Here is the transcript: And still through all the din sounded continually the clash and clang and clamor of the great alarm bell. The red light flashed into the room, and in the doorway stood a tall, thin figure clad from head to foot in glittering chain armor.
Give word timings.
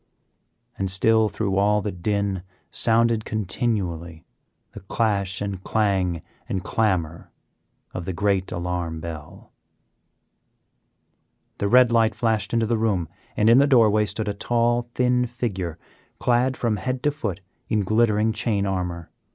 And 0.79 0.89
still 0.89 1.29
through 1.29 1.57
all 1.57 1.79
the 1.79 1.91
din 1.91 2.41
sounded 2.71 3.23
continually 3.23 4.25
the 4.71 4.79
clash 4.79 5.41
and 5.41 5.63
clang 5.63 6.23
and 6.49 6.63
clamor 6.63 7.29
of 7.93 8.05
the 8.05 8.11
great 8.11 8.51
alarm 8.51 8.99
bell. 8.99 9.51
The 11.59 11.67
red 11.67 11.91
light 11.91 12.15
flashed 12.15 12.51
into 12.51 12.65
the 12.65 12.79
room, 12.79 13.09
and 13.37 13.47
in 13.47 13.59
the 13.59 13.67
doorway 13.67 14.05
stood 14.05 14.27
a 14.27 14.33
tall, 14.33 14.89
thin 14.95 15.27
figure 15.27 15.77
clad 16.17 16.57
from 16.57 16.77
head 16.77 17.03
to 17.03 17.11
foot 17.11 17.41
in 17.69 17.81
glittering 17.81 18.31
chain 18.33 18.65
armor. 18.65 19.11